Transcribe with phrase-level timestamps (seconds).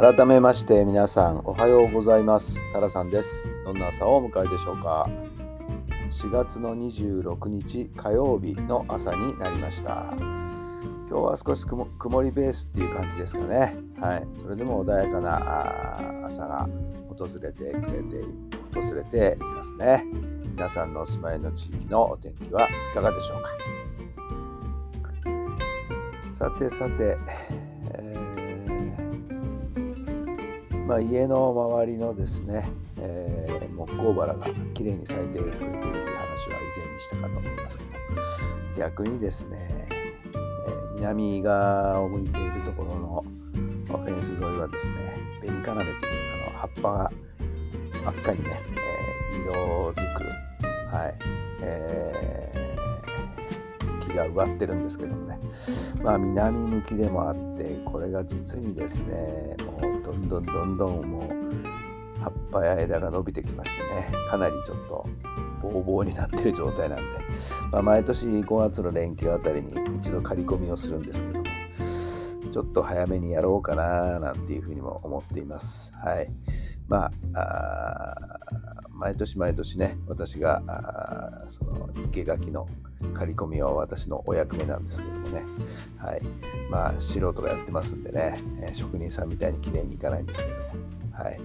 [0.00, 2.62] 改めまして皆さんおはようございます。
[2.72, 3.48] タラさんです。
[3.64, 5.10] どんな朝をお迎えでしょうか
[6.10, 10.14] ？4月の26日火曜日の朝になりました。
[10.16, 13.74] 今日は少し曇りベースっていう感じですかね。
[14.00, 14.26] はい。
[14.40, 16.68] それでも穏やかな朝が
[17.08, 18.24] 訪れてくれて
[18.74, 20.04] 訪れていますね。
[20.54, 23.50] 皆さんのお住まいの地域のお天気はいかがでしょうか？
[26.30, 27.16] さてさて
[30.88, 32.66] まあ、家の周りのですね、
[32.98, 37.90] えー、木工バラがきれいに咲いてくれているという話は以前にしたかと思いますけど
[38.78, 43.24] 逆にですね、えー、南側を向いているところの
[43.86, 47.12] フェンス沿いはですね紅カナメというあの葉っぱが
[47.92, 48.60] 真っ赤にね、
[49.34, 50.22] えー、色づく、
[50.90, 51.14] はい
[51.60, 55.38] えー、木が植わってるんですけどもね。
[56.02, 65.06] まあ南向きでもあってこれが実にですねもうどんどんどんどんもう葉っぱや枝が伸びてきましてねかなりちょっと
[65.62, 67.04] ボーボーになってる状態なんで、
[67.70, 71.44] まあ、毎年5月の連休あたりに一度刈り込みをするんですけども
[72.50, 75.92] ちょっと早めにやろうかななんていうふうにも思っています。
[75.94, 76.28] はい。
[76.88, 78.38] まあ、
[78.92, 82.66] 毎年毎年ね、私があその生垣の
[83.14, 85.44] 刈り込みは私のお役目なんですけどもね、
[85.98, 86.22] はい。
[86.70, 90.62] まあ、素人がやってますんでね、え職人さんみたいに綺麗にいかないんですけども、
[91.12, 91.40] はい。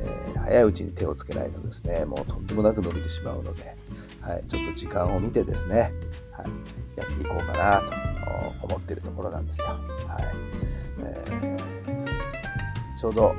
[0.00, 3.76] えー、早いうちに手をつけないとですね、もうとんでもなく伸びてしまうので、
[4.20, 4.44] はい。
[4.46, 5.92] ちょっと時間を見てですね、
[6.32, 6.46] はい。
[6.96, 7.92] やっていこうかなと
[8.66, 9.66] 思っているところなんですよ。
[9.66, 10.24] はい。
[11.04, 13.34] えー、ちょうど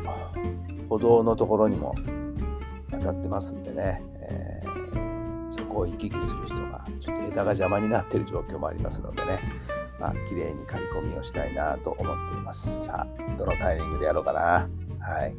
[0.89, 1.95] 歩道のところにも
[2.91, 9.39] 当たってますんでね、えー、そこを行き来する人がちょっと枝が邪魔になってる状況もありますのでね、
[9.99, 12.85] まあ綺麗に刈り込みをしたいなと思っています。
[12.85, 14.69] さあ、どのタイミングでやろうかな。
[14.99, 15.35] はい。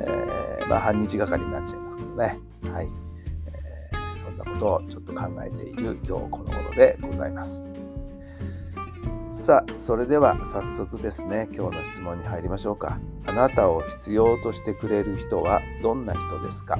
[0.00, 2.38] えー、まあ半日がかりになっちゃいますけどね。
[2.72, 2.88] はい。
[3.46, 7.64] えー、そんなことをちょっと考えている今日この頃でございます。
[9.30, 16.78] さあそれでは早速ですね今日の質問に入りましょうかあなたを必要としてくれる人はどんな人ですか？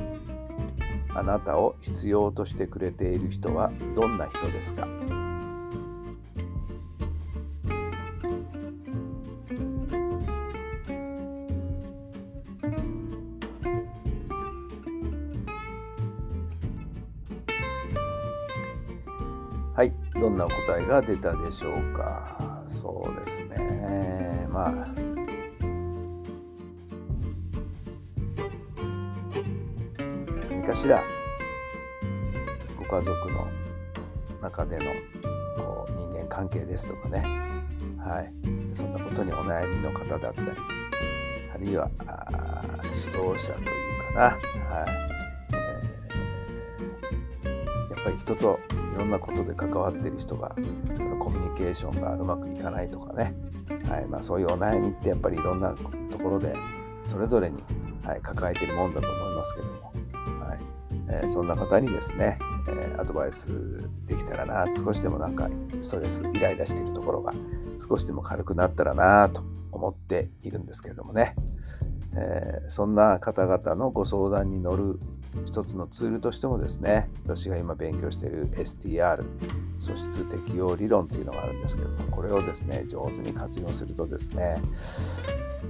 [1.15, 4.87] あなたを必要としてくれている人はどんな人ですか？
[19.75, 22.63] はいどんなお答えが出たでしょうか？
[22.67, 24.47] そうですね。
[24.51, 25.00] まあ
[30.71, 31.03] かしら
[32.79, 33.49] ご家族の
[34.41, 34.85] 中での
[35.57, 37.25] こう人間関係ですとかね。
[37.99, 38.33] はい。
[38.73, 40.49] そんなことにお悩みの方だったり
[41.53, 41.91] あるいは
[42.85, 44.31] 指導者というかな、は
[44.87, 44.91] い。
[47.91, 50.51] やっぱり人といろんなことで関わってる人が
[51.19, 53.35] コミュニケーションがうまくいかないとかね、
[53.89, 54.07] はい。
[54.07, 55.75] まあ、そういうお悩みってやっぱりいろんな
[56.13, 56.55] ところで
[57.03, 57.61] それぞれに、
[58.05, 59.90] はい、抱えているもんだと思いますけども、
[61.11, 62.39] え、そんな方にですね、
[62.69, 65.49] え、アドバイスできたらな少しでもなんか
[65.81, 67.35] ストレスイライラしているところが
[67.79, 71.35] 少しでも軽くなったらなと思っているんですけれどもね、
[72.17, 74.99] えー、そんな方々のご相談に乗る
[75.45, 79.25] 一つのツールとしてもですね私が今勉強している STR
[79.79, 84.61] 素質適用理論というのがあるんですけどもこれをですね上手に活用するとですね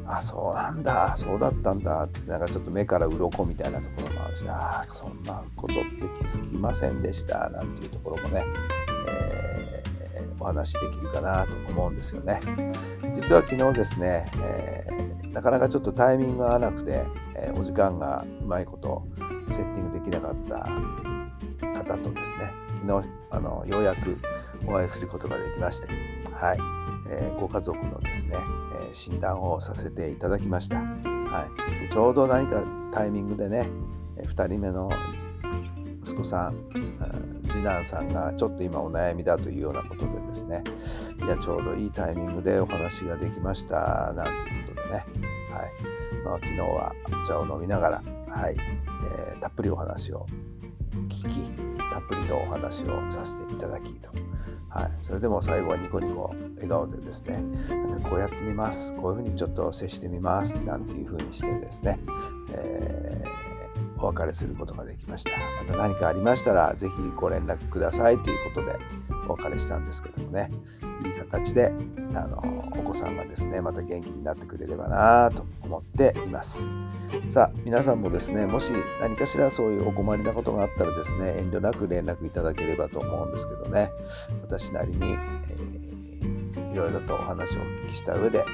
[0.06, 8.44] あそうなんだそうだったんだってなんかちょっと目から鱗みたいなところもあるしあそんなことって気づきませんでしたなんていうところもね、
[9.08, 12.40] えー、お話できるかなと思うんですよね。
[13.14, 17.04] 実は昨日ですね、えー、なかなかちょっとタイミングが合わなくて、
[17.34, 19.04] えー、お時間がうまいこと
[19.50, 20.68] セッティングできなかった
[21.78, 24.18] 方とですね昨日あのようやく
[24.66, 25.88] お会いすることができまして、
[26.32, 26.80] はい。
[27.10, 31.48] えー、ご家族のですね、えー、診断をさせていただきました、は
[31.82, 33.68] い、でちょうど何かタイミングでね
[34.16, 34.90] 2人目の
[36.04, 36.56] 息子さん
[37.50, 40.62] 次男さんがちょっと今お悩みだというようなことでですね
[41.18, 44.59] いやちょうどいいタイミングでお話ができましたなんて
[44.90, 45.04] ね、
[45.50, 45.72] はい。
[46.24, 46.92] まあ、昨日は
[47.22, 48.56] お茶を飲みながら、はい。
[48.56, 50.26] えー、たっぷりお話を
[51.08, 51.50] 聞き
[51.90, 54.10] たっぷりとお話をさせていただきと。
[54.68, 57.42] はい、それでも最後はニコニコ笑顔でですね。
[58.08, 58.94] こうやってみます。
[58.94, 60.54] こういうふうにちょっと接してみます。
[60.54, 61.98] なんていうふうにしてですね、
[62.52, 63.39] えー、
[64.00, 65.32] お別れすることができました。
[65.66, 68.76] また何かありましたら是非ご連絡くださいということで
[69.28, 70.50] お別れしたんですけどもね。
[71.04, 71.72] いい形で
[72.14, 72.38] あの
[72.78, 76.64] お子さんがですねまた元気になってくれればなと思っています。
[77.30, 78.70] さあ皆さんもですねもし
[79.00, 83.90] 何かしらそういうお困りなことがあったらですね遠慮なく連絡いただければと思うんですけどね。
[84.42, 88.48] 私なりに、えー、いろいろとお話をお聞きした上で、はい、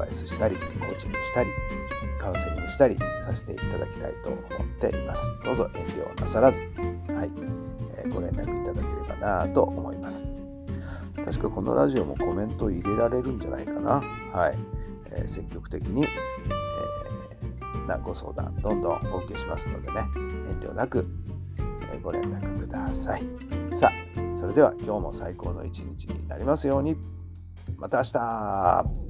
[0.00, 1.50] バイスしたりコーチングしたり
[2.18, 4.40] カウンセリングしたりさせていただきたいと思っ
[4.80, 5.30] ています。
[5.44, 7.30] どうぞ遠慮なさらず、はい
[7.96, 10.26] えー、ご連絡いただければなと思います。
[11.22, 14.00] 確かこのラジオもコメント入れられるんじゃないかな。
[14.32, 14.58] はい、
[15.10, 20.00] えー、積極的にえーなご相談どんどんお受けしますのでね
[20.50, 21.06] 遠慮なく
[22.02, 23.24] ご連絡ください。
[23.74, 26.96] さあそれでは今日も最高の一日になりますように。
[27.76, 29.09] また明日。